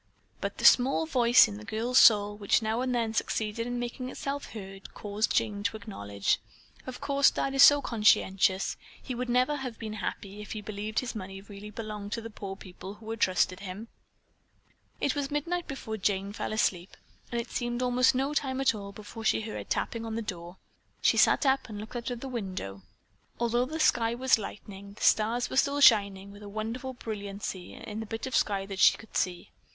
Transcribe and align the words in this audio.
But 0.39 0.57
the 0.57 0.65
small 0.65 1.05
voice 1.05 1.47
in 1.47 1.57
the 1.57 1.63
girl's 1.63 1.99
soul 1.99 2.35
which 2.35 2.63
now 2.63 2.81
and 2.81 2.95
then 2.95 3.13
succeeded 3.13 3.67
in 3.67 3.77
making 3.77 4.09
itself 4.09 4.53
heard 4.53 4.95
caused 4.95 5.31
Jane 5.35 5.61
to 5.61 5.77
acknowledge: 5.77 6.39
"Of 6.87 6.99
course 6.99 7.29
Dad 7.29 7.53
is 7.53 7.61
so 7.61 7.83
conscientious, 7.83 8.77
he 8.99 9.13
would 9.13 9.29
never 9.29 9.57
have 9.57 9.77
been 9.77 9.93
happy 9.93 10.41
if 10.41 10.53
he 10.53 10.61
believed 10.63 10.95
that 10.97 11.01
his 11.01 11.13
money 11.13 11.39
really 11.39 11.69
belonged 11.69 12.13
to 12.13 12.21
the 12.21 12.31
poor 12.31 12.55
people 12.55 12.95
who 12.95 13.11
had 13.11 13.19
trusted 13.21 13.59
him." 13.59 13.89
It 14.99 15.13
was 15.13 15.29
midnight 15.29 15.67
before 15.67 15.97
Jane 15.97 16.33
fell 16.33 16.51
asleep, 16.51 16.97
and 17.31 17.39
it 17.39 17.51
seemed 17.51 17.83
almost 17.83 18.15
no 18.15 18.33
time 18.33 18.59
at 18.59 18.73
all 18.73 18.91
before 18.91 19.23
she 19.23 19.41
heard 19.41 19.57
a 19.61 19.63
tapping 19.63 20.03
on 20.03 20.15
her 20.15 20.21
door. 20.23 20.57
She 20.99 21.15
sat 21.17 21.45
up 21.45 21.69
and 21.69 21.77
looked 21.77 21.95
out 21.95 22.09
of 22.09 22.21
the 22.21 22.27
window. 22.27 22.81
Although 23.39 23.65
the 23.65 23.79
sky 23.79 24.15
was 24.15 24.39
lightening, 24.39 24.93
the 24.93 25.01
stars 25.03 25.51
were 25.51 25.57
still 25.57 25.79
shining 25.79 26.31
with 26.31 26.41
a 26.41 26.49
wonderful 26.49 26.93
brilliancy 26.93 27.73
in 27.75 27.99
the 27.99 28.07
bit 28.07 28.25
of 28.25 28.35
sky 28.35 28.65
that 28.65 28.79
she 28.79 28.97
could 28.97 29.15
see. 29.15 29.51